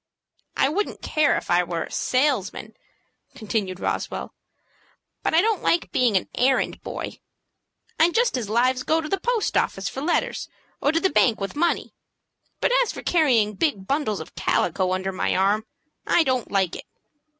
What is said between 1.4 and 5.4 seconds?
I were a salesman," continued Roswell; "but